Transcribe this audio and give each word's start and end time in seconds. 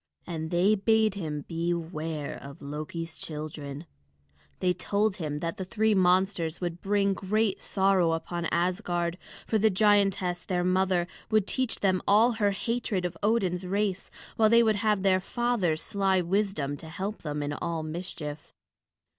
And 0.25 0.49
they 0.49 0.73
bade 0.73 1.13
him 1.13 1.45
beware 1.47 2.35
of 2.41 2.59
Loki's 2.59 3.19
children; 3.19 3.85
they 4.59 4.73
told 4.73 5.17
him 5.17 5.41
that 5.41 5.57
the 5.57 5.63
three 5.63 5.93
monsters 5.93 6.59
would 6.59 6.81
bring 6.81 7.13
great 7.13 7.61
sorrow 7.61 8.13
upon 8.13 8.45
Asgard, 8.45 9.19
for 9.45 9.59
the 9.59 9.69
giantess 9.69 10.43
their 10.43 10.63
mother 10.63 11.05
would 11.29 11.45
teach 11.45 11.81
them 11.81 12.01
all 12.07 12.31
her 12.31 12.49
hatred 12.49 13.05
of 13.05 13.15
Odin's 13.21 13.63
race, 13.63 14.09
while 14.37 14.49
they 14.49 14.63
would 14.63 14.77
have 14.77 15.03
their 15.03 15.19
father's 15.19 15.83
sly 15.83 16.19
wisdom 16.19 16.77
to 16.77 16.89
help 16.89 17.21
them 17.21 17.43
in 17.43 17.53
all 17.53 17.83
mischief. 17.83 18.55